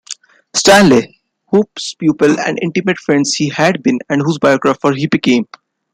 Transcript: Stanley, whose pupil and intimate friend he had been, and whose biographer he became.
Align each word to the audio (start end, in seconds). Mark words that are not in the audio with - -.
Stanley, 0.55 1.21
whose 1.51 1.93
pupil 1.99 2.39
and 2.39 2.57
intimate 2.63 2.97
friend 2.97 3.23
he 3.37 3.49
had 3.49 3.83
been, 3.83 3.99
and 4.09 4.23
whose 4.23 4.39
biographer 4.39 4.93
he 4.93 5.05
became. 5.05 5.45